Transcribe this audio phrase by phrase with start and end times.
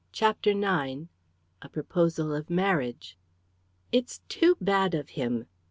[0.11, 1.09] CHAPTER IX
[1.61, 3.19] A PROPOSAL OF MARRIAGE
[3.91, 5.45] "It's too bad of him!"